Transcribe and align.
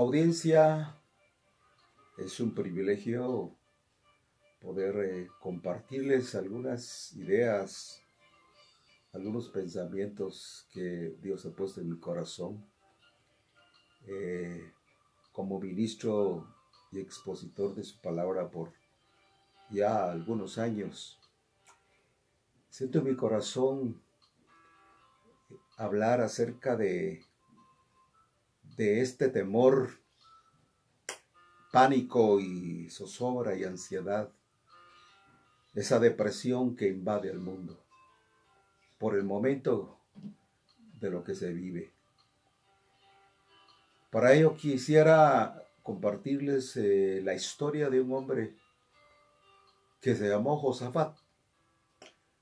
Audiencia, 0.00 0.96
es 2.16 2.40
un 2.40 2.54
privilegio 2.54 3.54
poder 4.58 4.96
eh, 4.96 5.28
compartirles 5.40 6.34
algunas 6.34 7.12
ideas, 7.12 8.00
algunos 9.12 9.50
pensamientos 9.50 10.66
que 10.72 11.18
Dios 11.20 11.44
ha 11.44 11.50
puesto 11.50 11.82
en 11.82 11.90
mi 11.90 11.98
corazón. 11.98 12.64
Eh, 14.06 14.72
como 15.32 15.60
ministro 15.60 16.46
y 16.92 17.00
expositor 17.00 17.74
de 17.74 17.84
su 17.84 18.00
palabra 18.00 18.50
por 18.50 18.72
ya 19.68 20.10
algunos 20.10 20.56
años, 20.56 21.20
siento 22.70 23.00
en 23.00 23.04
mi 23.04 23.16
corazón 23.16 24.00
hablar 25.76 26.22
acerca 26.22 26.74
de, 26.74 27.22
de 28.80 29.02
este 29.02 29.28
temor, 29.28 29.90
pánico 31.70 32.40
y 32.40 32.88
zozobra 32.88 33.54
y 33.54 33.64
ansiedad, 33.64 34.30
esa 35.74 35.98
depresión 35.98 36.74
que 36.76 36.88
invade 36.88 37.28
el 37.28 37.40
mundo 37.40 37.78
por 38.98 39.16
el 39.16 39.24
momento 39.24 39.98
de 40.98 41.10
lo 41.10 41.22
que 41.22 41.34
se 41.34 41.52
vive. 41.52 41.92
Para 44.08 44.32
ello 44.32 44.56
quisiera 44.56 45.62
compartirles 45.82 46.74
eh, 46.78 47.20
la 47.22 47.34
historia 47.34 47.90
de 47.90 48.00
un 48.00 48.14
hombre 48.14 48.54
que 50.00 50.16
se 50.16 50.26
llamó 50.26 50.56
Josafat. 50.56 51.18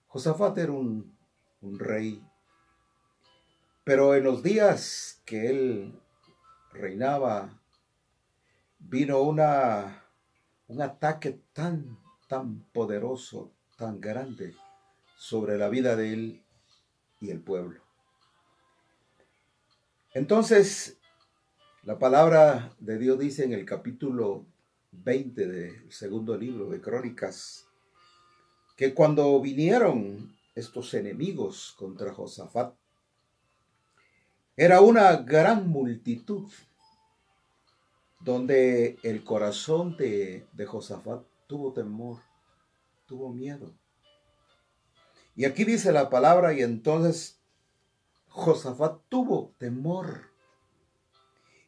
Josafat 0.06 0.56
era 0.58 0.70
un, 0.70 1.18
un 1.62 1.78
rey, 1.80 2.22
pero 3.82 4.14
en 4.14 4.22
los 4.22 4.44
días 4.44 5.20
que 5.24 5.50
él 5.50 6.00
reinaba, 6.78 7.60
vino 8.78 9.20
una, 9.20 10.04
un 10.68 10.80
ataque 10.80 11.40
tan, 11.52 11.98
tan 12.28 12.64
poderoso, 12.72 13.52
tan 13.76 14.00
grande 14.00 14.54
sobre 15.16 15.58
la 15.58 15.68
vida 15.68 15.96
de 15.96 16.12
él 16.12 16.42
y 17.20 17.30
el 17.30 17.40
pueblo. 17.40 17.82
Entonces, 20.14 20.98
la 21.82 21.98
palabra 21.98 22.72
de 22.78 22.98
Dios 22.98 23.18
dice 23.18 23.44
en 23.44 23.52
el 23.52 23.64
capítulo 23.64 24.46
20 24.92 25.46
del 25.46 25.92
segundo 25.92 26.36
libro 26.36 26.70
de 26.70 26.80
Crónicas, 26.80 27.66
que 28.76 28.94
cuando 28.94 29.40
vinieron 29.40 30.36
estos 30.54 30.94
enemigos 30.94 31.74
contra 31.76 32.12
Josafat, 32.12 32.74
era 34.56 34.80
una 34.80 35.14
gran 35.16 35.68
multitud, 35.68 36.50
donde 38.20 38.98
el 39.02 39.24
corazón 39.24 39.96
de, 39.96 40.46
de 40.52 40.66
Josafat 40.66 41.22
tuvo 41.46 41.72
temor, 41.72 42.18
tuvo 43.06 43.32
miedo. 43.32 43.74
Y 45.34 45.44
aquí 45.44 45.64
dice 45.64 45.92
la 45.92 46.10
palabra, 46.10 46.52
y 46.52 46.62
entonces 46.62 47.40
Josafat 48.28 49.00
tuvo 49.08 49.54
temor 49.58 50.30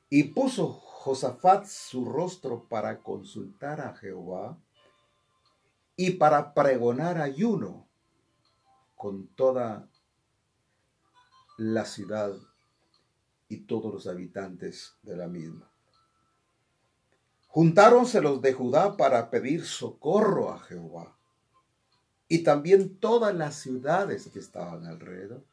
y 0.08 0.24
puso 0.24 0.72
Josafat 0.72 1.66
su 1.66 2.04
rostro 2.04 2.68
para 2.68 3.00
consultar 3.00 3.80
a 3.80 3.94
Jehová 3.94 4.58
y 5.96 6.12
para 6.12 6.52
pregonar 6.52 7.18
ayuno 7.18 7.88
con 8.96 9.28
toda 9.28 9.88
la 11.56 11.84
ciudad 11.84 12.34
y 13.48 13.58
todos 13.58 13.92
los 13.92 14.06
habitantes 14.06 14.96
de 15.02 15.16
la 15.16 15.26
misma. 15.26 15.70
Juntáronse 17.52 18.20
los 18.20 18.40
de 18.40 18.52
Judá 18.52 18.96
para 18.96 19.28
pedir 19.28 19.66
socorro 19.66 20.52
a 20.52 20.60
Jehová 20.60 21.16
y 22.28 22.44
también 22.44 22.96
todas 22.98 23.34
las 23.34 23.56
ciudades 23.56 24.28
que 24.32 24.38
estaban 24.38 24.86
alrededor. 24.86 25.44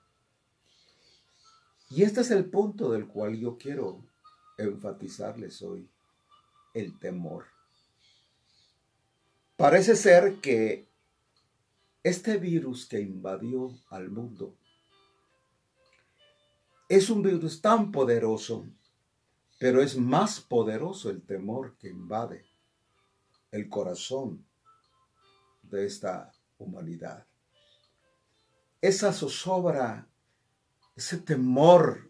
Y 1.90 2.04
este 2.04 2.22
es 2.22 2.30
el 2.30 2.46
punto 2.46 2.92
del 2.92 3.08
cual 3.08 3.36
yo 3.36 3.58
quiero 3.58 4.04
enfatizarles 4.60 5.64
hoy 5.64 5.90
el 6.76 7.00
temor. 7.00 7.46
Parece 9.56 9.96
ser 9.96 10.40
que 10.40 10.88
este 12.04 12.38
virus 12.38 12.86
que 12.86 13.02
invadió 13.02 13.72
al 13.90 14.12
mundo 14.12 14.56
es 16.90 17.10
un 17.10 17.24
virus 17.24 17.60
tan 17.60 17.92
poderoso, 17.92 18.68
pero 19.58 19.82
es 19.82 19.98
más 19.98 20.40
poderoso 20.40 21.10
el 21.10 21.22
temor 21.22 21.78
que 21.78 21.90
invade 21.90 22.46
el 23.52 23.70
corazón 23.70 24.46
de 25.64 25.86
esta 25.86 26.32
humanidad. 26.58 27.26
Esa 28.82 29.12
zozobra, 29.12 30.08
ese 30.96 31.18
temor 31.18 32.08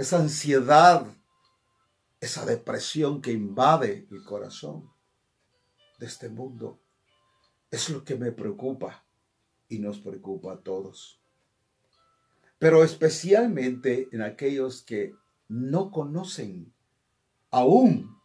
esa 0.00 0.18
ansiedad, 0.18 1.06
esa 2.20 2.46
depresión 2.46 3.20
que 3.20 3.32
invade 3.32 4.08
el 4.10 4.24
corazón 4.24 4.90
de 5.98 6.06
este 6.06 6.30
mundo, 6.30 6.80
es 7.70 7.90
lo 7.90 8.02
que 8.02 8.16
me 8.16 8.32
preocupa 8.32 9.04
y 9.68 9.78
nos 9.78 10.00
preocupa 10.00 10.54
a 10.54 10.56
todos. 10.56 11.20
Pero 12.58 12.82
especialmente 12.82 14.08
en 14.10 14.22
aquellos 14.22 14.80
que 14.82 15.12
no 15.50 15.90
conocen 15.90 16.72
aún 17.50 18.16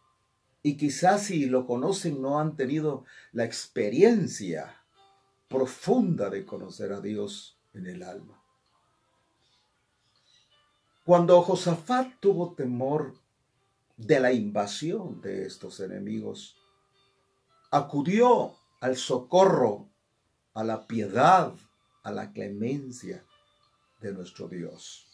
y 0.62 0.76
quizás 0.76 1.24
si 1.24 1.46
lo 1.46 1.66
conocen 1.66 2.22
no 2.22 2.38
han 2.38 2.56
tenido 2.56 3.04
la 3.32 3.44
experiencia 3.44 4.84
profunda 5.48 6.30
de 6.30 6.46
conocer 6.46 6.92
a 6.92 7.00
Dios 7.00 7.58
en 7.74 7.86
el 7.86 8.04
alma. 8.04 8.40
Cuando 11.04 11.42
Josafat 11.42 12.18
tuvo 12.20 12.54
temor 12.54 13.14
de 13.96 14.20
la 14.20 14.32
invasión 14.32 15.20
de 15.20 15.46
estos 15.46 15.80
enemigos, 15.80 16.56
acudió 17.72 18.54
al 18.80 18.96
socorro, 18.96 19.88
a 20.54 20.62
la 20.62 20.86
piedad, 20.86 21.54
a 22.04 22.12
la 22.12 22.32
clemencia 22.32 23.24
de 24.00 24.12
nuestro 24.12 24.48
Dios. 24.48 25.05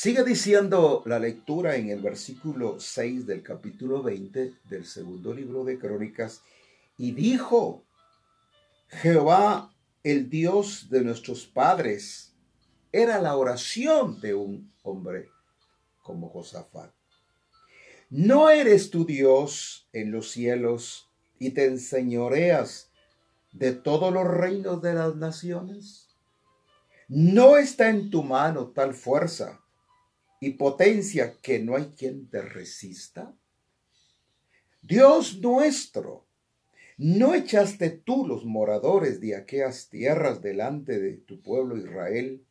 Sigue 0.00 0.22
diciendo 0.22 1.02
la 1.06 1.18
lectura 1.18 1.74
en 1.74 1.90
el 1.90 2.00
versículo 2.00 2.78
6 2.78 3.26
del 3.26 3.42
capítulo 3.42 4.00
20 4.00 4.54
del 4.70 4.86
segundo 4.86 5.34
libro 5.34 5.64
de 5.64 5.76
Crónicas, 5.76 6.40
y 6.96 7.10
dijo, 7.10 7.82
Jehová, 8.86 9.74
el 10.04 10.30
Dios 10.30 10.88
de 10.88 11.02
nuestros 11.02 11.46
padres, 11.46 12.32
era 12.92 13.20
la 13.20 13.36
oración 13.36 14.20
de 14.20 14.34
un 14.34 14.72
hombre 14.84 15.30
como 16.04 16.28
Josafat. 16.28 16.92
¿No 18.08 18.50
eres 18.50 18.90
tu 18.90 19.04
Dios 19.04 19.88
en 19.92 20.12
los 20.12 20.30
cielos 20.30 21.10
y 21.40 21.50
te 21.50 21.64
enseñoreas 21.64 22.92
de 23.50 23.72
todos 23.72 24.12
los 24.12 24.28
reinos 24.28 24.80
de 24.80 24.94
las 24.94 25.16
naciones? 25.16 26.06
¿No 27.08 27.56
está 27.56 27.88
en 27.90 28.10
tu 28.10 28.22
mano 28.22 28.68
tal 28.68 28.94
fuerza 28.94 29.60
y 30.40 30.50
potencia 30.50 31.36
que 31.40 31.58
no 31.58 31.76
hay 31.76 31.92
quien 31.96 32.28
te 32.28 32.42
resista? 32.42 33.34
Dios 34.82 35.38
nuestro, 35.40 36.26
¿no 36.96 37.34
echaste 37.34 37.90
tú 37.90 38.26
los 38.26 38.44
moradores 38.44 39.20
de 39.20 39.36
aquellas 39.36 39.88
tierras 39.88 40.40
delante 40.40 40.98
de 41.00 41.14
tu 41.14 41.42
pueblo 41.42 41.76
Israel 41.76 42.44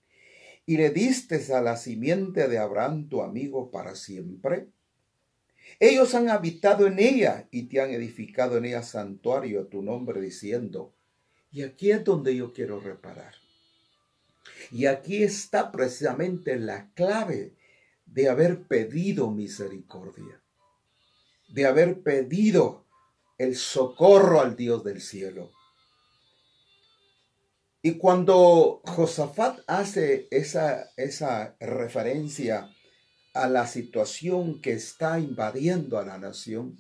y 0.66 0.78
le 0.78 0.90
diste 0.90 1.42
a 1.54 1.62
la 1.62 1.78
simiente 1.78 2.48
de 2.48 2.58
Abraham 2.58 3.08
tu 3.08 3.22
amigo 3.22 3.72
para 3.72 3.96
siempre? 3.96 4.68
Ellos 5.80 6.16
han 6.16 6.30
habitado 6.30 6.88
en 6.88 7.00
ella 7.00 7.48
y 7.52 7.64
te 7.64 7.82
han 7.82 7.92
edificado 7.92 8.58
en 8.58 8.66
ella 8.66 8.84
santuario 8.84 9.62
a 9.62 9.70
tu 9.70 9.82
nombre 9.82 10.20
diciendo, 10.22 10.94
y 11.52 11.64
aquí 11.64 11.92
es 11.92 12.04
donde 12.04 12.36
yo 12.36 12.54
quiero 12.54 12.80
reparar. 12.80 13.34
Y 14.72 14.86
aquí 14.86 15.24
está 15.24 15.72
precisamente 15.72 16.58
la 16.58 16.90
clave 16.94 17.56
de 18.08 18.30
haber 18.30 18.64
pedido 18.68 19.30
misericordia, 19.30 20.42
de 21.50 21.66
haber 21.66 22.02
pedido 22.02 22.86
el 23.38 23.56
socorro 23.56 24.42
al 24.42 24.56
Dios 24.56 24.84
del 24.84 25.02
cielo. 25.02 25.52
Y 27.82 27.98
cuando 27.98 28.82
Josafat 28.86 29.60
hace 29.68 30.28
esa, 30.32 30.92
esa 30.98 31.56
referencia 31.60 32.74
a 33.34 33.48
la 33.48 33.68
situación 33.68 34.62
que 34.62 34.74
está 34.74 35.20
invadiendo 35.20 36.00
a 36.00 36.06
la 36.06 36.18
nación, 36.18 36.78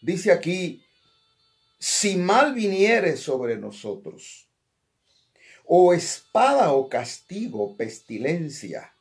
dice 0.00 0.30
aquí, 0.30 0.84
si 1.78 2.16
mal 2.16 2.54
viniere 2.54 3.16
sobre 3.16 3.58
nosotros, 3.58 4.48
o 5.64 5.92
espada 5.92 6.72
o 6.72 6.88
castigo, 6.88 7.76
pestilencia, 7.76 8.95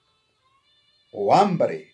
o 1.18 1.34
hambre, 1.34 1.94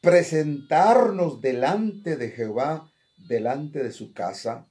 presentarnos 0.00 1.40
delante 1.40 2.16
de 2.16 2.30
Jehová, 2.30 2.92
delante 3.16 3.82
de 3.82 3.90
su 3.90 4.12
casa, 4.12 4.68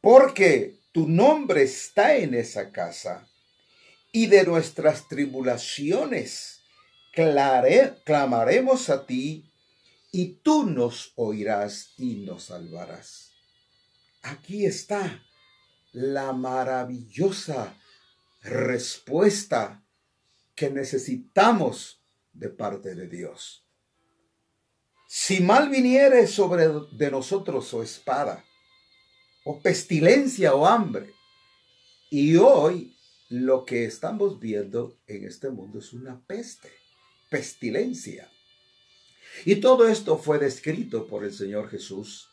porque 0.00 0.78
tu 0.92 1.08
nombre 1.08 1.64
está 1.64 2.16
en 2.16 2.34
esa 2.34 2.70
casa, 2.70 3.26
y 4.12 4.26
de 4.26 4.44
nuestras 4.44 5.08
tribulaciones 5.08 6.62
clamaremos 7.12 8.90
a 8.90 9.06
ti, 9.06 9.52
y 10.12 10.34
tú 10.42 10.64
nos 10.64 11.12
oirás 11.16 11.92
y 11.98 12.20
nos 12.24 12.44
salvarás. 12.44 13.32
Aquí 14.22 14.64
está 14.64 15.22
la 15.92 16.32
maravillosa 16.32 17.76
respuesta 18.40 19.84
que 20.54 20.70
necesitamos 20.70 21.97
de 22.38 22.48
parte 22.48 22.94
de 22.94 23.08
Dios. 23.08 23.64
Si 25.08 25.40
mal 25.40 25.70
viniere 25.70 26.26
sobre 26.26 26.68
de 26.92 27.10
nosotros 27.10 27.72
o 27.74 27.82
espada, 27.82 28.44
o 29.44 29.60
pestilencia 29.60 30.54
o 30.54 30.66
hambre, 30.66 31.14
y 32.10 32.36
hoy 32.36 32.94
lo 33.28 33.64
que 33.64 33.84
estamos 33.84 34.38
viendo 34.38 34.98
en 35.06 35.24
este 35.24 35.50
mundo 35.50 35.78
es 35.78 35.92
una 35.92 36.24
peste, 36.26 36.70
pestilencia. 37.30 38.30
Y 39.44 39.56
todo 39.56 39.88
esto 39.88 40.18
fue 40.18 40.38
descrito 40.38 41.06
por 41.06 41.24
el 41.24 41.32
Señor 41.32 41.68
Jesús 41.70 42.28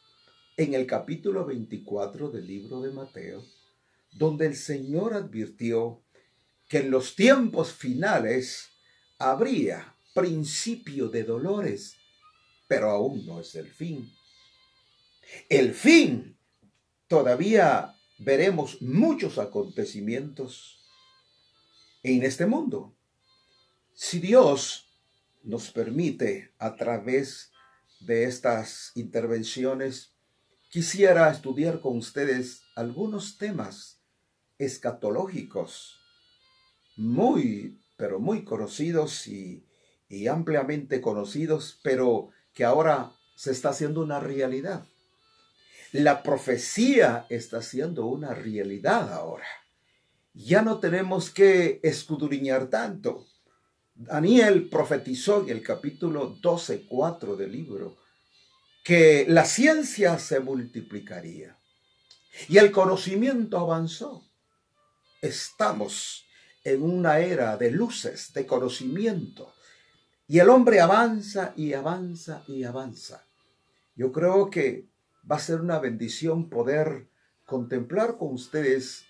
en 0.58 0.74
el 0.74 0.86
capítulo 0.86 1.46
24 1.46 2.30
del 2.30 2.48
libro 2.48 2.82
de 2.82 2.92
Mateo, 2.92 3.44
donde 4.12 4.48
el 4.48 4.56
Señor 4.56 5.14
advirtió 5.14 6.02
que 6.68 6.80
en 6.80 6.92
los 6.92 7.16
tiempos 7.16 7.74
finales 7.74 8.70
habría 9.18 9.95
principio 10.16 11.10
de 11.10 11.24
dolores, 11.24 11.98
pero 12.68 12.90
aún 12.90 13.26
no 13.26 13.42
es 13.42 13.54
el 13.56 13.70
fin. 13.70 14.12
El 15.50 15.74
fin, 15.74 16.38
todavía 17.08 17.94
veremos 18.18 18.82
muchos 18.82 19.38
acontecimientos 19.38 20.80
en 22.02 22.24
este 22.24 22.46
mundo. 22.46 22.96
Si 23.94 24.20
Dios 24.20 24.88
nos 25.44 25.70
permite 25.72 26.54
a 26.60 26.76
través 26.76 27.52
de 28.00 28.24
estas 28.24 28.94
intervenciones, 28.96 30.14
quisiera 30.70 31.30
estudiar 31.30 31.82
con 31.82 31.98
ustedes 31.98 32.62
algunos 32.76 33.38
temas 33.38 34.02
escatológicos 34.58 36.00
muy, 36.96 37.82
pero 37.98 38.20
muy 38.20 38.46
conocidos 38.46 39.28
y, 39.28 39.66
y 40.08 40.28
ampliamente 40.28 41.02
conocidos, 41.02 41.80
pero 41.84 42.30
que 42.54 42.64
ahora 42.64 43.12
se 43.36 43.52
está 43.52 43.70
haciendo 43.70 44.02
una 44.02 44.20
realidad. 44.20 44.86
La 45.92 46.24
profecía 46.24 47.26
está 47.30 47.62
siendo 47.62 48.06
una 48.06 48.34
realidad 48.34 49.14
ahora. 49.14 49.48
Ya 50.34 50.62
no 50.62 50.80
tenemos 50.80 51.30
que 51.30 51.80
escudriñar 51.84 52.70
tanto. 52.70 53.26
Daniel 53.94 54.68
profetizó 54.70 55.44
en 55.44 55.50
el 55.50 55.64
capítulo 55.64 56.38
12, 56.42 56.86
4 56.88 57.38
del 57.38 57.52
libro 57.52 57.96
que 58.84 59.26
la 59.28 59.46
ciencia 59.46 60.20
se 60.20 60.40
multiplicaría 60.42 61.58
y 62.48 62.58
el 62.58 62.72
conocimiento 62.72 63.58
avanzó. 63.58 64.30
Estamos 65.22 66.28
en 66.64 66.84
una 66.84 67.20
era 67.20 67.58
de 67.58 67.72
luces, 67.72 68.32
de 68.34 68.46
conocimiento, 68.46 69.55
y 70.28 70.40
el 70.40 70.50
hombre 70.50 70.80
avanza 70.80 71.54
y 71.56 71.74
avanza 71.74 72.44
y 72.48 72.64
avanza. 72.64 73.28
Yo 73.96 74.12
creo 74.12 74.50
que 74.50 74.88
va 75.30 75.38
a 75.38 75.40
ser 75.40 75.62
una 75.62 75.80
bendición 75.80 76.50
poder 76.50 77.08
contemplar 77.46 78.18
con 78.18 78.34
ustedes 78.34 79.06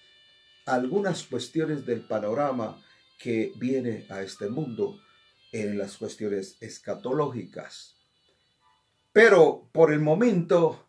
algunas 0.66 1.24
cuestiones 1.24 1.86
del 1.86 2.02
panorama 2.02 2.82
que 3.18 3.54
viene 3.58 4.06
a 4.10 4.22
este 4.22 4.50
mundo 4.50 5.00
en 5.52 5.78
las 5.78 5.98
cuestiones 5.98 6.58
escatológicas. 6.60 7.96
Pero 9.14 9.70
por 9.72 9.94
el 9.94 10.02
momento 10.02 10.88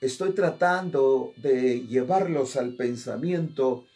estoy 0.00 0.32
tratando 0.32 1.32
de 1.36 1.80
llevarlos 1.80 2.56
al 2.56 2.76
pensamiento 2.76 3.86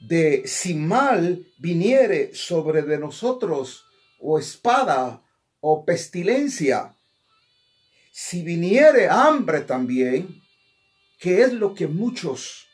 de 0.00 0.46
si 0.46 0.74
mal 0.74 1.46
viniere 1.58 2.32
sobre 2.32 2.82
de 2.82 2.98
nosotros 2.98 3.89
o 4.20 4.38
espada 4.38 5.22
o 5.60 5.84
pestilencia, 5.84 6.94
si 8.12 8.42
viniere 8.42 9.08
hambre 9.08 9.60
también, 9.60 10.42
que 11.18 11.42
es 11.42 11.52
lo 11.52 11.74
que 11.74 11.86
muchos 11.86 12.66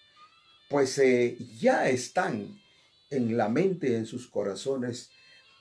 pues 0.68 0.98
eh, 0.98 1.36
ya 1.58 1.88
están 1.88 2.60
en 3.10 3.36
la 3.36 3.48
mente, 3.48 3.96
en 3.96 4.04
sus 4.04 4.26
corazones, 4.26 5.10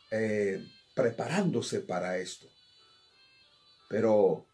eh, 0.10 0.66
preparándose 0.96 1.82
para 1.82 2.18
esto. 2.18 2.48
Pero 3.88 4.48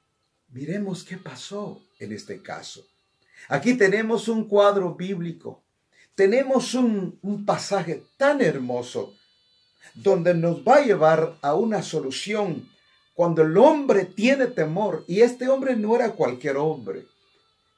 miremos 0.49 1.05
qué 1.05 1.17
pasó 1.17 1.81
en 1.99 2.11
este 2.11 2.41
caso. 2.41 2.85
Aquí 3.47 3.75
tenemos 3.75 4.27
un 4.27 4.47
cuadro 4.47 4.93
bíblico 4.95 5.63
tenemos 6.15 6.73
un, 6.75 7.19
pasaje 7.45 8.03
tan 8.17 8.41
hermoso 8.41 9.15
donde 9.93 10.33
nos 10.33 10.63
va 10.63 10.77
a 10.77 10.85
llevar 10.85 11.37
a 11.41 11.55
una 11.55 11.83
solución 11.83 12.69
cuando 13.13 13.41
el 13.41 13.57
hombre 13.57 14.05
tiene 14.05 14.47
temor. 14.47 15.03
Y 15.07 15.21
este 15.21 15.47
hombre 15.47 15.75
no 15.75 15.95
era 15.95 16.11
cualquier 16.11 16.57
hombre. 16.57 17.05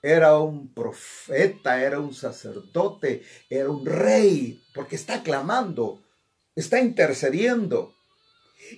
Era 0.02 0.38
un 0.38 0.74
profeta, 0.74 1.82
era 1.82 2.00
un 2.00 2.14
sacerdote, 2.14 3.24
era 3.50 3.70
un 3.70 3.86
rey, 3.86 4.62
porque 4.74 4.96
está 4.96 5.24
clamando, 5.24 6.04
está 6.56 6.80
intercediendo. 6.80 7.96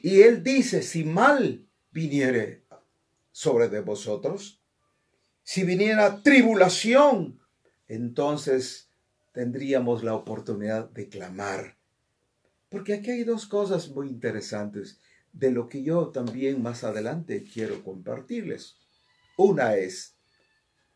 Y 0.04 0.22
él 0.22 0.44
dice, 0.44 0.84
si 0.84 1.04
mal 1.04 1.68
viniere 1.92 2.64
sobre 3.32 3.70
de 3.70 3.82
vosotros, 3.82 4.60
si 5.44 5.64
viniera 5.64 6.22
tribulación, 6.22 7.40
entonces 7.88 8.90
tendríamos 9.34 10.04
la 10.04 10.16
oportunidad 10.16 10.90
de 10.90 11.10
clamar. 11.10 11.75
Porque 12.76 12.96
aquí 12.96 13.10
hay 13.10 13.24
dos 13.24 13.46
cosas 13.46 13.88
muy 13.88 14.10
interesantes 14.10 15.00
de 15.32 15.50
lo 15.50 15.70
que 15.70 15.82
yo 15.82 16.10
también 16.10 16.62
más 16.62 16.84
adelante 16.84 17.46
quiero 17.46 17.82
compartirles. 17.86 18.76
Una 19.38 19.78
es, 19.78 20.18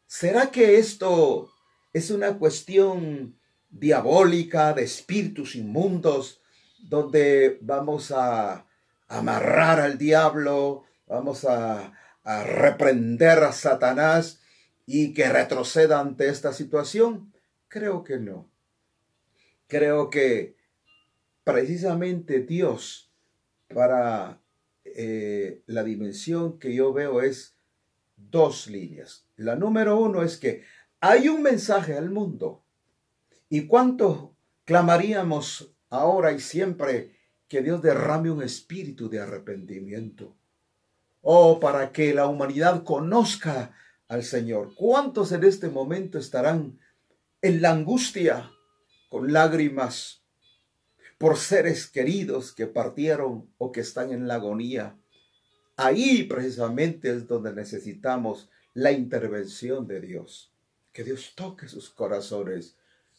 ¿será 0.05 0.51
que 0.51 0.77
esto 0.77 1.49
es 1.93 2.11
una 2.11 2.37
cuestión 2.37 3.39
diabólica 3.69 4.73
de 4.73 4.83
espíritus 4.83 5.55
inmundos 5.55 6.41
donde 6.79 7.59
vamos 7.61 8.11
a 8.11 8.67
amarrar 9.07 9.79
al 9.79 9.97
diablo, 9.97 10.83
vamos 11.07 11.45
a, 11.45 11.93
a 12.23 12.43
reprender 12.43 13.41
a 13.41 13.53
Satanás 13.53 14.41
y 14.85 15.13
que 15.13 15.29
retroceda 15.29 16.01
ante 16.01 16.27
esta 16.27 16.51
situación? 16.51 17.33
Creo 17.69 18.03
que 18.03 18.17
no. 18.17 18.51
Creo 19.69 20.09
que 20.09 20.58
precisamente 21.51 22.41
Dios 22.41 23.11
para 23.73 24.39
eh, 24.83 25.63
la 25.65 25.83
dimensión 25.83 26.59
que 26.59 26.73
yo 26.75 26.93
veo 26.93 27.21
es 27.21 27.57
dos 28.15 28.67
líneas. 28.67 29.25
La 29.35 29.55
número 29.55 29.97
uno 29.97 30.21
es 30.21 30.37
que 30.37 30.63
hay 30.99 31.27
un 31.27 31.41
mensaje 31.41 31.97
al 31.97 32.11
mundo. 32.11 32.63
¿Y 33.49 33.65
cuánto 33.65 34.35
clamaríamos 34.65 35.73
ahora 35.89 36.31
y 36.33 36.39
siempre 36.39 37.15
que 37.47 37.63
Dios 37.63 37.81
derrame 37.81 38.29
un 38.29 38.43
espíritu 38.43 39.09
de 39.09 39.19
arrepentimiento? 39.19 40.35
Oh, 41.21 41.59
para 41.59 41.91
que 41.91 42.13
la 42.13 42.27
humanidad 42.27 42.83
conozca 42.83 43.75
al 44.07 44.23
Señor. 44.23 44.75
¿Cuántos 44.75 45.31
en 45.31 45.43
este 45.43 45.69
momento 45.69 46.19
estarán 46.19 46.79
en 47.41 47.61
la 47.61 47.71
angustia, 47.71 48.51
con 49.09 49.33
lágrimas, 49.33 50.18
por 51.19 51.37
seres 51.37 51.85
queridos 51.85 52.53
que 52.53 52.65
partieron 52.65 53.53
o 53.57 53.71
que 53.71 53.81
están 53.81 54.11
en 54.11 54.27
la 54.27 54.35
agonía. 54.35 54.97
Ahí 55.75 56.23
precisamente 56.23 57.11
es 57.11 57.27
donde 57.27 57.53
necesitamos 57.53 58.49
la 58.73 58.91
intervención 58.93 59.85
de 59.85 59.99
Dios. 59.99 60.53
Que 60.93 61.03
Dios 61.03 61.33
toque 61.35 61.67
sus 61.67 61.89
corazones, 61.89 62.77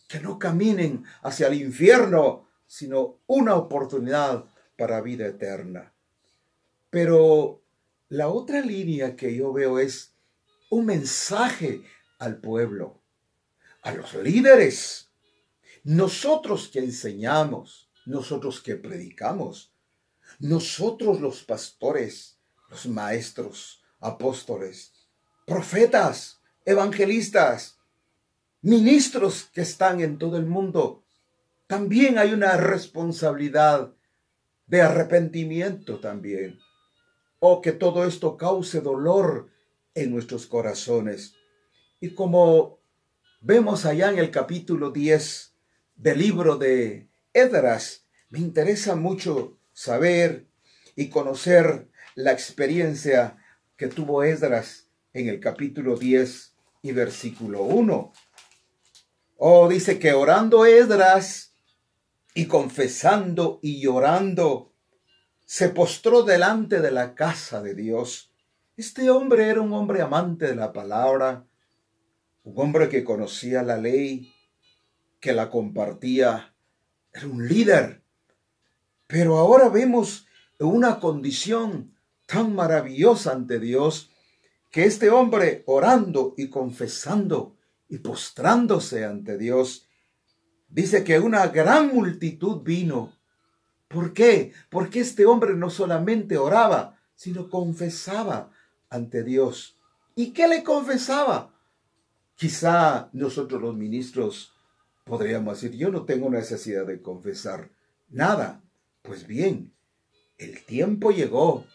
que 0.08 0.18
no 0.18 0.38
caminen 0.38 1.04
hacia 1.22 1.48
el 1.48 1.60
infierno, 1.60 2.48
sino 2.66 3.20
una 3.26 3.54
oportunidad 3.54 4.46
para 4.78 5.02
vida 5.02 5.26
eterna. 5.26 5.92
Pero 6.88 7.62
la 8.08 8.28
otra 8.28 8.62
línea 8.62 9.14
que 9.14 9.36
yo 9.36 9.52
veo 9.52 9.78
es 9.78 10.14
un 10.70 10.86
mensaje 10.86 11.82
al 12.18 12.40
pueblo 12.40 13.02
a 13.82 13.92
los 13.92 14.14
líderes. 14.14 15.10
Nosotros 15.84 16.68
que 16.68 16.78
enseñamos, 16.78 17.89
nosotros 18.06 18.60
que 18.60 18.76
predicamos, 18.76 19.74
nosotros 20.38 21.20
los 21.20 21.42
pastores, 21.42 22.38
los 22.68 22.86
maestros, 22.86 23.82
apóstoles, 23.98 24.92
profetas, 25.46 26.40
evangelistas, 26.64 27.78
ministros 28.62 29.44
que 29.52 29.62
están 29.62 30.00
en 30.00 30.18
todo 30.18 30.36
el 30.36 30.46
mundo, 30.46 31.04
también 31.66 32.18
hay 32.18 32.32
una 32.32 32.56
responsabilidad 32.56 33.94
de 34.66 34.82
arrepentimiento 34.82 36.00
también. 36.00 36.58
O 37.40 37.60
que 37.60 37.72
todo 37.72 38.04
esto 38.04 38.36
cause 38.36 38.80
dolor 38.80 39.50
en 39.94 40.12
nuestros 40.12 40.46
corazones. 40.46 41.34
Y 42.00 42.14
como 42.14 42.78
vemos 43.40 43.84
allá 43.84 44.10
en 44.10 44.18
el 44.18 44.30
capítulo 44.30 44.90
10 44.90 45.54
del 45.96 46.18
libro 46.18 46.56
de 46.56 47.09
Edras, 47.32 48.06
me 48.28 48.40
interesa 48.40 48.96
mucho 48.96 49.58
saber 49.72 50.48
y 50.96 51.10
conocer 51.10 51.88
la 52.16 52.32
experiencia 52.32 53.36
que 53.76 53.86
tuvo 53.86 54.24
Esdras 54.24 54.88
en 55.12 55.28
el 55.28 55.38
capítulo 55.38 55.96
10 55.96 56.56
y 56.82 56.92
versículo 56.92 57.62
1. 57.62 58.12
Oh, 59.36 59.68
dice 59.68 60.00
que 60.00 60.12
orando 60.12 60.66
Esdras 60.66 61.54
y 62.34 62.46
confesando 62.46 63.60
y 63.62 63.80
llorando, 63.80 64.72
se 65.46 65.68
postró 65.68 66.24
delante 66.24 66.80
de 66.80 66.90
la 66.90 67.14
casa 67.14 67.62
de 67.62 67.74
Dios. 67.74 68.32
Este 68.76 69.08
hombre 69.08 69.48
era 69.48 69.60
un 69.60 69.72
hombre 69.72 70.02
amante 70.02 70.46
de 70.48 70.56
la 70.56 70.72
palabra, 70.72 71.46
un 72.42 72.54
hombre 72.56 72.88
que 72.88 73.04
conocía 73.04 73.62
la 73.62 73.76
ley, 73.76 74.32
que 75.20 75.32
la 75.32 75.48
compartía, 75.48 76.49
era 77.12 77.26
un 77.26 77.46
líder. 77.46 78.02
Pero 79.06 79.38
ahora 79.38 79.68
vemos 79.68 80.26
una 80.58 81.00
condición 81.00 81.94
tan 82.26 82.54
maravillosa 82.54 83.32
ante 83.32 83.58
Dios 83.58 84.10
que 84.70 84.84
este 84.84 85.10
hombre 85.10 85.64
orando 85.66 86.34
y 86.36 86.48
confesando 86.48 87.56
y 87.88 87.98
postrándose 87.98 89.04
ante 89.04 89.36
Dios, 89.36 89.88
dice 90.68 91.02
que 91.02 91.18
una 91.18 91.48
gran 91.48 91.92
multitud 91.92 92.62
vino. 92.62 93.18
¿Por 93.88 94.12
qué? 94.12 94.52
Porque 94.68 95.00
este 95.00 95.26
hombre 95.26 95.54
no 95.54 95.70
solamente 95.70 96.38
oraba, 96.38 96.96
sino 97.16 97.50
confesaba 97.50 98.52
ante 98.88 99.24
Dios. 99.24 99.76
¿Y 100.14 100.32
qué 100.32 100.46
le 100.46 100.62
confesaba? 100.62 101.52
Quizá 102.36 103.10
nosotros 103.12 103.60
los 103.60 103.74
ministros 103.74 104.54
podríamos 105.04 105.60
decir, 105.60 105.76
yo 105.76 105.90
no 105.90 106.04
tengo 106.04 106.30
necesidad 106.30 106.86
de 106.86 107.02
confesar 107.02 107.70
nada. 108.08 108.62
Pues 109.02 109.26
bien, 109.26 109.72
el 110.38 110.64
tiempo 110.64 111.10
llegó, 111.10 111.66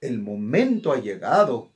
el 0.00 0.20
momento 0.20 0.92
ha 0.92 1.00
llegado 1.00 1.72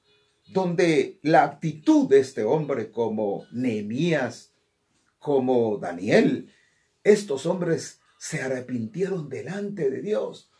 donde 0.48 1.18
la 1.22 1.44
actitud 1.44 2.08
de 2.08 2.20
este 2.20 2.42
hombre 2.42 2.90
como 2.90 3.46
Nehemías, 3.52 4.52
como 5.18 5.78
Daniel, 5.78 6.52
estos 7.04 7.46
hombres 7.46 8.00
se 8.18 8.42
arrepintieron 8.42 9.28
delante 9.28 9.90
de 9.90 10.00
Dios 10.00 10.50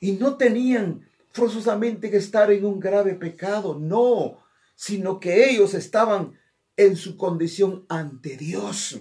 y 0.00 0.12
no 0.12 0.36
tenían 0.36 1.08
forzosamente 1.30 2.10
que 2.10 2.18
estar 2.18 2.50
en 2.50 2.64
un 2.64 2.80
grave 2.80 3.14
pecado, 3.14 3.78
no, 3.78 4.38
sino 4.74 5.18
que 5.20 5.50
ellos 5.50 5.74
estaban 5.74 6.38
en 6.76 6.96
su 6.96 7.16
condición 7.16 7.86
ante 7.88 8.36
Dios. 8.36 9.00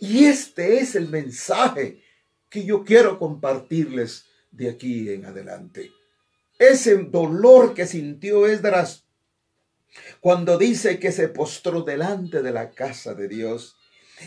Y 0.00 0.24
este 0.24 0.78
es 0.78 0.94
el 0.94 1.08
mensaje 1.08 2.02
que 2.48 2.64
yo 2.64 2.84
quiero 2.84 3.18
compartirles 3.18 4.26
de 4.50 4.70
aquí 4.70 5.10
en 5.10 5.24
adelante. 5.24 5.90
Ese 6.58 6.96
dolor 6.96 7.74
que 7.74 7.86
sintió 7.86 8.46
Esdras 8.46 9.04
cuando 10.20 10.58
dice 10.58 10.98
que 10.98 11.12
se 11.12 11.28
postró 11.28 11.82
delante 11.82 12.42
de 12.42 12.52
la 12.52 12.70
casa 12.70 13.14
de 13.14 13.28
Dios 13.28 13.76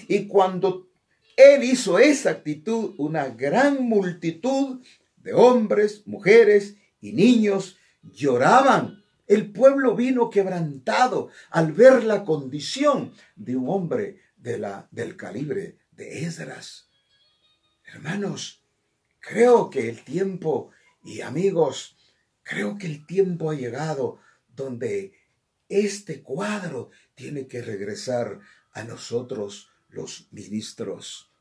y 0.08 0.28
cuando 0.28 0.90
él 1.38 1.64
hizo 1.64 2.00
esa 2.00 2.32
actitud, 2.32 2.94
una 2.98 3.28
gran 3.28 3.84
multitud 3.84 4.82
de 5.18 5.34
hombres, 5.34 6.04
mujeres 6.06 6.76
y 7.02 7.14
niños 7.14 7.78
lloraban. 8.04 9.04
El 9.28 9.52
pueblo 9.52 9.96
vino 9.96 10.30
quebrantado 10.30 11.30
al 11.50 11.74
ver 11.74 12.04
la 12.04 12.24
condición 12.24 13.12
de 13.36 13.56
un 13.56 13.70
hombre 13.70 14.22
del 14.92 15.18
calibre 15.18 15.80
de 15.92 16.24
Esdras. 16.24 16.88
Hermanos, 17.84 18.64
creo 19.20 19.72
que 19.72 19.90
el 19.90 20.04
tiempo, 20.04 20.70
y 21.04 21.22
amigos, 21.22 21.98
creo 22.44 22.78
que 22.78 22.86
el 22.86 23.08
tiempo 23.08 23.50
ha 23.50 23.56
llegado 23.56 24.20
donde 24.48 25.14
este 25.68 26.22
cuadro 26.22 26.92
tiene 27.16 27.48
que 27.48 27.64
regresar 27.64 28.40
a 28.72 28.84
nosotros 28.84 29.72
los 29.90 30.28
ministros. 30.32 31.32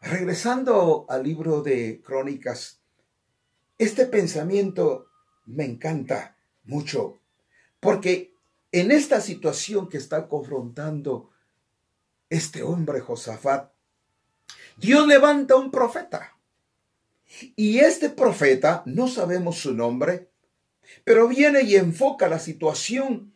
Regresando 0.00 1.06
al 1.08 1.22
libro 1.22 1.62
de 1.62 2.02
Crónicas, 2.04 2.80
este 3.78 4.06
pensamiento 4.06 5.06
me 5.46 5.66
encanta 5.66 6.36
mucho, 6.64 7.20
porque 7.78 8.34
en 8.72 8.90
esta 8.90 9.20
situación 9.20 9.88
que 9.88 9.98
está 9.98 10.26
confrontando 10.26 11.30
este 12.30 12.62
hombre 12.62 13.00
Josafat, 13.00 13.72
Dios 14.76 15.06
levanta 15.06 15.56
un 15.56 15.70
profeta. 15.70 16.38
Y 17.54 17.78
este 17.78 18.08
profeta, 18.08 18.82
no 18.86 19.06
sabemos 19.08 19.58
su 19.58 19.74
nombre, 19.74 20.30
pero 21.04 21.28
viene 21.28 21.62
y 21.62 21.76
enfoca 21.76 22.28
la 22.28 22.38
situación 22.38 23.34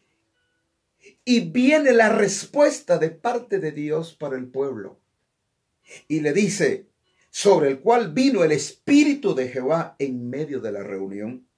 y 1.25 1.41
viene 1.41 1.93
la 1.93 2.09
respuesta 2.09 2.99
de 2.99 3.11
parte 3.11 3.59
de 3.59 3.73
Dios 3.73 4.15
para 4.15 4.37
el 4.37 4.47
pueblo. 4.47 5.01
Y 6.09 6.21
le 6.21 6.33
dice, 6.33 6.89
sobre 7.31 7.71
el 7.71 7.81
cual 7.81 8.13
vino 8.13 8.43
el 8.45 8.53
Espíritu 8.53 9.35
de 9.35 9.49
Jehová 9.49 9.97
en 9.99 10.29
medio 10.29 10.61
de 10.61 10.73
la 10.73 10.83
reunión. 10.83 11.49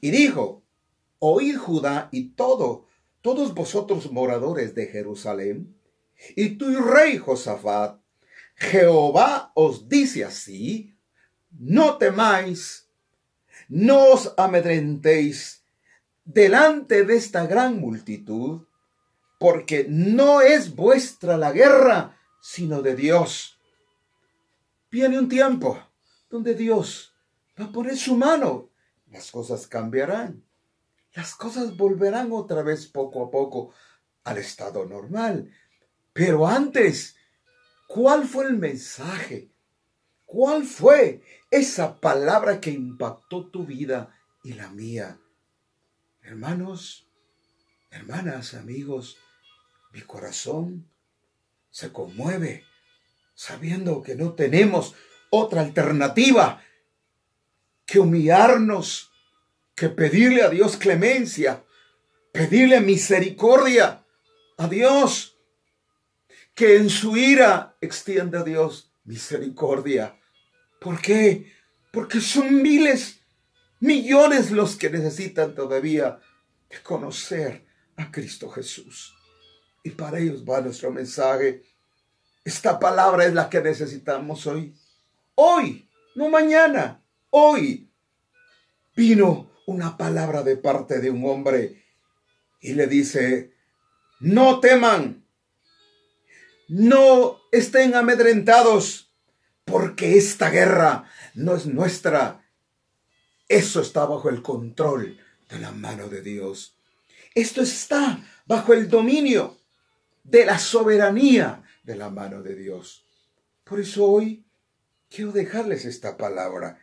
Y 0.00 0.10
dijo, 0.10 0.64
oíd 1.18 1.56
Judá 1.56 2.08
y 2.12 2.30
todo, 2.30 2.86
todos 3.20 3.54
vosotros 3.54 4.10
moradores 4.12 4.74
de 4.74 4.86
Jerusalén, 4.86 5.76
y 6.34 6.56
tu 6.56 6.80
rey 6.80 7.18
Josafat, 7.18 8.00
Jehová 8.54 9.52
os 9.54 9.88
dice 9.88 10.24
así, 10.24 10.96
no 11.50 11.98
temáis 11.98 12.86
no 13.68 14.12
os 14.12 14.32
amedrentéis 14.36 15.64
delante 16.24 17.04
de 17.04 17.16
esta 17.16 17.46
gran 17.46 17.80
multitud, 17.80 18.66
porque 19.38 19.86
no 19.88 20.40
es 20.40 20.74
vuestra 20.74 21.36
la 21.36 21.52
guerra, 21.52 22.16
sino 22.40 22.82
de 22.82 22.96
Dios. 22.96 23.58
Viene 24.90 25.18
un 25.18 25.28
tiempo 25.28 25.78
donde 26.30 26.54
Dios 26.54 27.14
va 27.60 27.66
a 27.66 27.72
poner 27.72 27.96
su 27.96 28.16
mano. 28.16 28.70
Las 29.08 29.30
cosas 29.30 29.66
cambiarán. 29.66 30.44
Las 31.14 31.34
cosas 31.34 31.76
volverán 31.76 32.32
otra 32.32 32.62
vez 32.62 32.86
poco 32.86 33.24
a 33.24 33.30
poco 33.30 33.72
al 34.24 34.38
estado 34.38 34.86
normal. 34.86 35.50
Pero 36.16 36.48
antes, 36.48 37.14
¿cuál 37.86 38.26
fue 38.26 38.46
el 38.46 38.56
mensaje? 38.56 39.50
¿Cuál 40.24 40.64
fue 40.64 41.22
esa 41.50 42.00
palabra 42.00 42.58
que 42.58 42.70
impactó 42.70 43.48
tu 43.48 43.66
vida 43.66 44.18
y 44.42 44.54
la 44.54 44.70
mía? 44.70 45.20
Hermanos, 46.22 47.06
hermanas, 47.90 48.54
amigos, 48.54 49.18
mi 49.92 50.00
corazón 50.00 50.90
se 51.70 51.92
conmueve 51.92 52.64
sabiendo 53.34 54.02
que 54.02 54.14
no 54.14 54.32
tenemos 54.32 54.94
otra 55.28 55.60
alternativa 55.60 56.62
que 57.84 57.98
humillarnos, 57.98 59.12
que 59.74 59.90
pedirle 59.90 60.42
a 60.42 60.48
Dios 60.48 60.78
clemencia, 60.78 61.62
pedirle 62.32 62.80
misericordia 62.80 64.02
a 64.56 64.66
Dios, 64.66 65.35
que 66.56 66.76
en 66.76 66.88
su 66.88 67.18
ira 67.18 67.76
extienda 67.82 68.40
a 68.40 68.42
Dios 68.42 68.90
misericordia. 69.04 70.18
¿Por 70.80 71.00
qué? 71.00 71.52
Porque 71.92 72.20
son 72.20 72.62
miles, 72.62 73.20
millones 73.78 74.50
los 74.50 74.74
que 74.74 74.88
necesitan 74.88 75.54
todavía 75.54 76.18
conocer 76.82 77.66
a 77.96 78.10
Cristo 78.10 78.48
Jesús. 78.48 79.14
Y 79.84 79.90
para 79.90 80.18
ellos 80.18 80.44
va 80.48 80.62
nuestro 80.62 80.90
mensaje. 80.90 81.62
Esta 82.42 82.80
palabra 82.80 83.26
es 83.26 83.34
la 83.34 83.50
que 83.50 83.60
necesitamos 83.60 84.46
hoy. 84.46 84.74
Hoy, 85.34 85.90
no 86.14 86.30
mañana, 86.30 87.04
hoy. 87.28 87.92
Vino 88.96 89.50
una 89.66 89.98
palabra 89.98 90.42
de 90.42 90.56
parte 90.56 91.00
de 91.00 91.10
un 91.10 91.22
hombre 91.28 91.84
y 92.62 92.72
le 92.72 92.86
dice, 92.86 93.52
no 94.20 94.58
teman, 94.58 95.25
no 96.68 97.40
estén 97.52 97.94
amedrentados, 97.94 99.12
porque 99.64 100.16
esta 100.16 100.50
guerra 100.50 101.04
no 101.34 101.56
es 101.56 101.66
nuestra. 101.66 102.44
Eso 103.48 103.80
está 103.80 104.06
bajo 104.06 104.28
el 104.28 104.42
control 104.42 105.18
de 105.48 105.58
la 105.58 105.72
mano 105.72 106.08
de 106.08 106.22
Dios. 106.22 106.76
Esto 107.34 107.62
está 107.62 108.18
bajo 108.46 108.72
el 108.72 108.88
dominio 108.88 109.58
de 110.24 110.46
la 110.46 110.58
soberanía 110.58 111.62
de 111.82 111.96
la 111.96 112.10
mano 112.10 112.42
de 112.42 112.54
Dios. 112.54 113.04
Por 113.64 113.80
eso 113.80 114.04
hoy 114.04 114.44
quiero 115.08 115.32
dejarles 115.32 115.84
esta 115.84 116.16
palabra. 116.16 116.80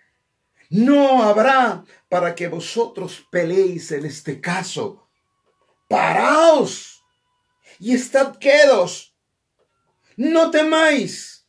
No 0.70 1.24
habrá 1.24 1.84
para 2.10 2.36
que 2.36 2.48
vosotros 2.48 3.26
peleéis 3.32 3.92
en 3.92 4.06
este 4.06 4.42
caso. 4.42 5.08
Paraos 5.88 7.04
y 7.80 7.94
estad 7.94 8.38
quedos. 8.38 9.13
No 10.18 10.52
temáis, 10.52 11.48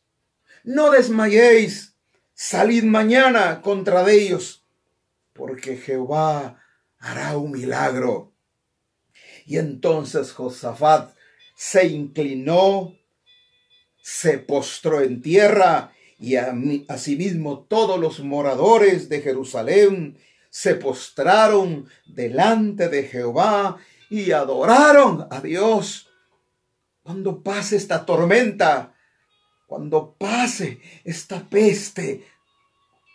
no 0.63 0.91
desmayéis. 0.91 1.93
Salid 2.33 2.83
mañana 2.83 3.61
contra 3.61 4.09
ellos, 4.11 4.65
porque 5.31 5.77
Jehová 5.77 6.61
hará 6.99 7.37
un 7.37 7.51
milagro. 7.51 8.33
Y 9.45 9.57
entonces 9.57 10.33
Josafat 10.33 11.15
se 11.55 11.87
inclinó, 11.87 12.93
se 14.01 14.37
postró 14.37 15.01
en 15.01 15.21
tierra, 15.21 15.93
y 16.19 16.35
asimismo 16.35 17.65
todos 17.69 17.99
los 17.99 18.19
moradores 18.19 19.07
de 19.09 19.21
Jerusalén 19.21 20.17
se 20.49 20.75
postraron 20.75 21.87
delante 22.05 22.89
de 22.89 23.03
Jehová 23.03 23.77
y 24.09 24.31
adoraron 24.31 25.27
a 25.29 25.41
Dios. 25.41 26.09
Cuando 27.05 27.43
pase 27.43 27.75
esta 27.75 28.03
tormenta, 28.03 28.95
cuando 29.67 30.15
pase 30.17 30.81
esta 31.03 31.47
peste, 31.47 32.25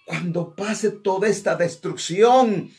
cuando 0.06 0.54
pase 0.54 0.92
toda 0.92 1.26
esta 1.26 1.56
destrucción, 1.56 2.70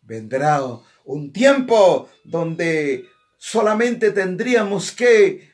vendrá 0.00 0.62
un 1.04 1.30
tiempo 1.30 2.08
donde 2.24 3.06
solamente 3.36 4.12
tendríamos 4.12 4.92
que 4.92 5.52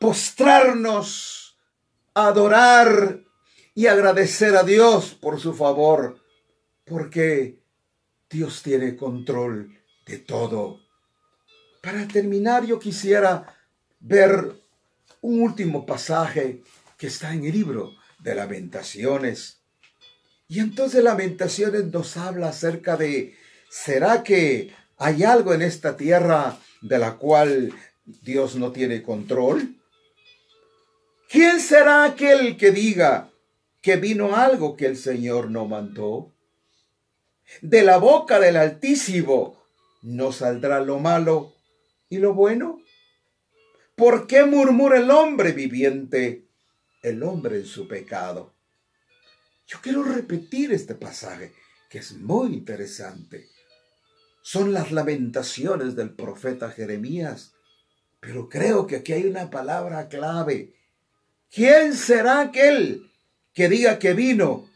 postrarnos, 0.00 1.58
adorar 2.14 3.20
y 3.74 3.88
agradecer 3.88 4.56
a 4.56 4.62
Dios 4.62 5.12
por 5.20 5.38
su 5.38 5.52
favor, 5.52 6.18
porque 6.86 7.60
Dios 8.30 8.62
tiene 8.62 8.96
control 8.96 9.78
de 10.06 10.16
todo. 10.16 10.80
Para 11.82 12.08
terminar, 12.08 12.64
yo 12.64 12.78
quisiera 12.78 13.54
ver 14.00 14.52
un 15.20 15.40
último 15.42 15.86
pasaje 15.86 16.62
que 16.96 17.08
está 17.08 17.32
en 17.32 17.44
el 17.44 17.52
libro 17.52 17.92
de 18.20 18.34
lamentaciones. 18.34 19.60
Y 20.48 20.60
entonces 20.60 21.02
lamentaciones 21.02 21.86
nos 21.86 22.16
habla 22.16 22.48
acerca 22.48 22.96
de, 22.96 23.36
¿será 23.68 24.22
que 24.22 24.72
hay 24.96 25.22
algo 25.24 25.54
en 25.54 25.62
esta 25.62 25.96
tierra 25.96 26.58
de 26.80 26.98
la 26.98 27.16
cual 27.16 27.72
Dios 28.04 28.56
no 28.56 28.72
tiene 28.72 29.02
control? 29.02 29.76
¿Quién 31.28 31.60
será 31.60 32.04
aquel 32.04 32.56
que 32.56 32.70
diga 32.70 33.30
que 33.82 33.96
vino 33.96 34.34
algo 34.34 34.76
que 34.76 34.86
el 34.86 34.96
Señor 34.96 35.50
no 35.50 35.66
mandó? 35.66 36.32
De 37.60 37.82
la 37.82 37.98
boca 37.98 38.40
del 38.40 38.56
Altísimo 38.56 39.62
no 40.02 40.32
saldrá 40.32 40.80
lo 40.80 40.98
malo 40.98 41.54
y 42.08 42.18
lo 42.18 42.34
bueno. 42.34 42.80
¿Por 43.98 44.26
qué 44.26 44.46
murmura 44.46 44.96
el 44.96 45.10
hombre 45.10 45.52
viviente, 45.52 46.46
el 47.02 47.22
hombre 47.22 47.58
en 47.58 47.66
su 47.66 47.86
pecado? 47.86 48.54
Yo 49.66 49.80
quiero 49.82 50.02
repetir 50.02 50.72
este 50.72 50.94
pasaje 50.94 51.52
que 51.90 51.98
es 51.98 52.12
muy 52.14 52.54
interesante 52.54 53.48
son 54.50 54.72
las 54.72 54.92
lamentaciones 54.92 55.94
del 55.94 56.14
profeta 56.14 56.70
Jeremías. 56.70 57.52
Pero 58.18 58.48
creo 58.48 58.86
que 58.86 58.96
aquí 58.96 59.12
hay 59.12 59.26
una 59.26 59.50
palabra 59.50 60.08
clave. 60.08 60.72
¿Quién 61.50 61.92
será 61.94 62.40
aquel 62.40 63.12
que 63.52 63.68
diga 63.68 63.98
que 63.98 64.14
vino 64.14 64.66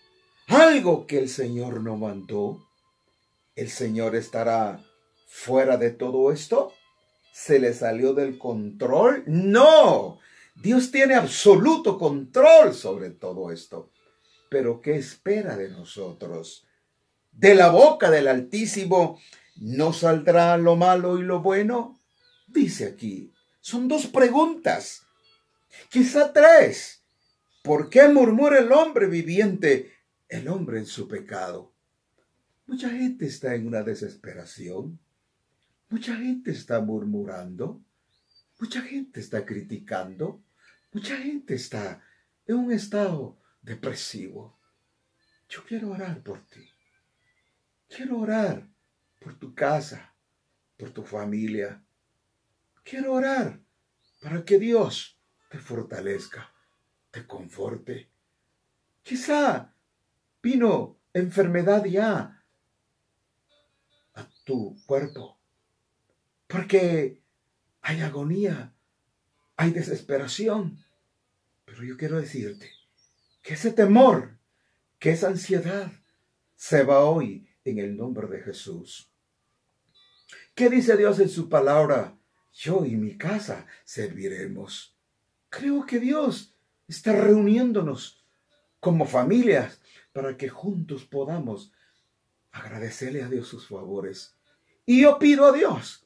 algo 0.49 1.07
que 1.07 1.19
el 1.19 1.31
Señor 1.31 1.81
no 1.81 1.97
mandó? 1.97 2.69
¿El 3.57 3.71
Señor 3.71 4.15
estará 4.15 4.85
fuera 5.27 5.79
de 5.79 5.91
todo 5.91 6.31
esto? 6.33 6.75
¿Se 7.33 7.59
le 7.59 7.75
salió 7.75 8.15
del 8.15 8.39
control? 8.39 9.25
No. 9.27 10.19
Dios 10.55 10.91
tiene 10.91 11.15
absoluto 11.15 11.99
control 11.99 12.75
sobre 12.75 13.11
todo 13.11 13.51
esto. 13.51 13.91
Pero 14.51 14.81
¿qué 14.81 14.97
espera 14.97 15.57
de 15.57 15.71
nosotros? 15.71 16.67
De 17.33 17.55
la 17.55 17.71
boca 17.71 18.11
del 18.11 18.29
Altísimo 18.29 19.19
¿No 19.57 19.93
saldrá 19.93 20.57
lo 20.57 20.77
malo 20.77 21.19
y 21.19 21.23
lo 21.23 21.41
bueno? 21.41 22.01
Dice 22.47 22.87
aquí. 22.87 23.33
Son 23.61 23.87
dos 23.87 24.07
preguntas. 24.07 25.03
Quizá 25.91 26.33
tres. 26.33 27.05
¿Por 27.63 27.89
qué 27.89 28.09
murmura 28.09 28.59
el 28.59 28.73
hombre 28.73 29.07
viviente, 29.07 29.93
el 30.29 30.49
hombre 30.49 30.79
en 30.79 30.87
su 30.87 31.07
pecado? 31.07 31.73
Mucha 32.67 32.91
gente 32.91 33.27
está 33.27 33.55
en 33.55 33.67
una 33.67 33.83
desesperación. 33.83 34.99
Mucha 35.93 36.17
gente 36.17 36.51
está 36.53 36.81
murmurando. 36.81 37.85
Mucha 38.59 38.81
gente 38.81 39.21
está 39.21 39.45
criticando. 39.45 40.43
Mucha 40.91 41.19
gente 41.19 41.53
está 41.53 42.03
en 42.47 42.57
un 42.57 42.73
estado 42.73 43.39
depresivo. 43.61 44.59
Yo 45.51 45.63
quiero 45.67 45.91
orar 45.91 46.23
por 46.23 46.47
ti. 46.47 46.67
Quiero 47.91 48.21
orar 48.21 48.67
por 49.21 49.39
tu 49.39 49.55
casa, 49.55 50.15
por 50.79 50.89
tu 50.93 51.03
familia. 51.03 51.85
Quiero 52.83 53.13
orar 53.13 53.61
para 54.23 54.47
que 54.47 54.59
Dios 54.59 55.21
te 55.51 55.59
fortalezca, 55.59 56.55
te 57.11 57.27
conforte. 57.27 58.11
Quizá 59.03 59.75
vino 60.43 61.03
enfermedad 61.13 61.85
ya 61.85 62.43
a 64.15 64.29
tu 64.47 64.75
cuerpo, 64.87 65.42
porque 66.53 67.23
hay 67.81 68.03
agonía, 68.03 68.75
hay 69.57 69.71
desesperación. 69.71 70.85
Pero 71.65 71.83
yo 71.83 71.97
quiero 71.97 72.21
decirte 72.21 72.71
que 73.41 73.55
ese 73.55 73.73
temor, 73.73 74.37
que 74.99 75.13
esa 75.13 75.29
ansiedad 75.29 75.91
se 76.55 76.85
va 76.85 77.05
hoy 77.05 77.49
en 77.65 77.79
el 77.79 77.97
nombre 77.97 78.29
de 78.29 78.43
Jesús. 78.43 79.09
¿Qué 80.55 80.69
dice 80.69 80.97
Dios 80.99 81.19
en 81.21 81.31
su 81.31 81.49
palabra? 81.49 82.19
Yo 82.53 82.85
y 82.85 82.97
mi 82.97 83.17
casa 83.17 83.67
serviremos. 83.85 84.95
Creo 85.49 85.87
que 85.87 85.99
Dios 85.99 86.55
está 86.87 87.13
reuniéndonos 87.13 88.23
como 88.79 89.07
familias 89.07 89.81
para 90.13 90.37
que 90.37 90.51
juntos 90.51 91.07
podamos 91.07 91.73
agradecerle 92.51 93.23
a 93.23 93.29
Dios 93.29 93.49
sus 93.49 93.69
favores. 93.69 94.37
Y 94.85 95.01
yo 95.03 95.19
pido 95.19 95.47
a 95.47 95.53
Dios 95.53 96.03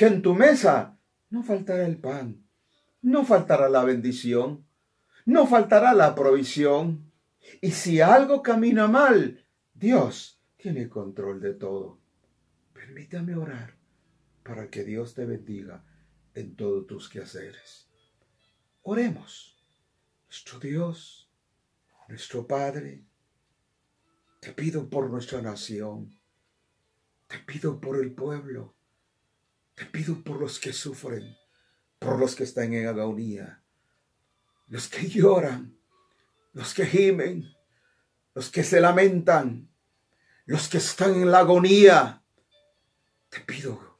que 0.00 0.06
en 0.06 0.22
tu 0.22 0.34
mesa 0.34 0.98
no 1.28 1.42
faltará 1.42 1.84
el 1.84 1.98
pan, 1.98 2.48
no 3.02 3.22
faltará 3.22 3.68
la 3.68 3.84
bendición, 3.84 4.66
no 5.26 5.46
faltará 5.46 5.92
la 5.92 6.14
provisión. 6.14 7.12
Y 7.60 7.72
si 7.72 8.00
algo 8.00 8.42
camina 8.42 8.88
mal, 8.88 9.44
Dios 9.74 10.40
tiene 10.56 10.88
control 10.88 11.42
de 11.42 11.52
todo. 11.52 12.00
Permítame 12.72 13.36
orar 13.36 13.76
para 14.42 14.70
que 14.70 14.84
Dios 14.84 15.12
te 15.12 15.26
bendiga 15.26 15.84
en 16.32 16.56
todos 16.56 16.86
tus 16.86 17.10
quehaceres. 17.10 17.90
Oremos. 18.80 19.62
Nuestro 20.28 20.60
Dios, 20.60 21.30
nuestro 22.08 22.46
Padre, 22.46 23.04
te 24.40 24.54
pido 24.54 24.88
por 24.88 25.10
nuestra 25.10 25.42
nación, 25.42 26.18
te 27.26 27.38
pido 27.40 27.78
por 27.82 28.02
el 28.02 28.14
pueblo, 28.14 28.79
te 29.80 29.86
pido 29.86 30.22
por 30.22 30.38
los 30.38 30.60
que 30.60 30.74
sufren, 30.74 31.38
por 31.98 32.18
los 32.18 32.34
que 32.34 32.44
están 32.44 32.74
en 32.74 32.86
agonía, 32.86 33.62
los 34.68 34.88
que 34.88 35.08
lloran, 35.08 35.74
los 36.52 36.74
que 36.74 36.84
gimen, 36.84 37.50
los 38.34 38.50
que 38.50 38.62
se 38.62 38.78
lamentan, 38.78 39.70
los 40.44 40.68
que 40.68 40.76
están 40.76 41.14
en 41.14 41.30
la 41.30 41.38
agonía. 41.38 42.22
Te 43.30 43.40
pido 43.40 43.98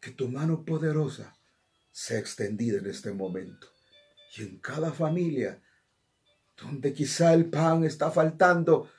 que 0.00 0.12
tu 0.12 0.30
mano 0.30 0.64
poderosa 0.64 1.36
sea 1.90 2.18
extendida 2.18 2.78
en 2.78 2.86
este 2.86 3.12
momento. 3.12 3.66
Y 4.34 4.44
en 4.44 4.58
cada 4.60 4.94
familia 4.94 5.60
donde 6.56 6.94
quizá 6.94 7.34
el 7.34 7.50
pan 7.50 7.84
está 7.84 8.10
faltando, 8.10 8.90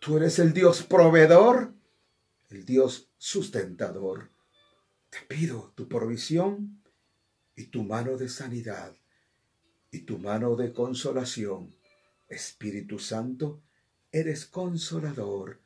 tú 0.00 0.16
eres 0.16 0.38
el 0.38 0.54
Dios 0.54 0.82
proveedor, 0.82 1.74
el 2.48 2.64
Dios 2.64 3.10
sustentador. 3.18 4.32
Te 5.14 5.20
pido 5.32 5.72
tu 5.76 5.86
provisión 5.86 6.82
y 7.54 7.66
tu 7.66 7.84
mano 7.84 8.16
de 8.16 8.28
sanidad 8.28 8.96
y 9.92 10.00
tu 10.00 10.18
mano 10.18 10.56
de 10.56 10.72
consolación 10.72 11.72
Espíritu 12.28 12.98
Santo, 12.98 13.62
eres 14.10 14.44
consolador. 14.44 15.60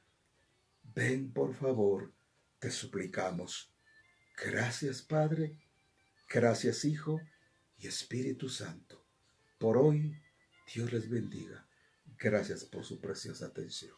Ven, 0.95 1.33
por 1.33 1.55
favor, 1.55 2.13
te 2.59 2.71
suplicamos. 2.71 3.73
Gracias, 4.37 5.01
Padre. 5.01 5.57
Gracias, 6.29 6.85
Hijo 6.85 7.19
y 7.79 7.87
Espíritu 7.87 8.51
Santo. 8.51 9.03
Por 9.57 9.79
hoy, 9.79 10.15
Dios 10.75 10.93
les 10.93 11.09
bendiga. 11.09 11.67
Gracias 12.19 12.67
por 12.67 12.85
su 12.85 13.01
preciosa 13.01 13.47
atención. 13.47 13.97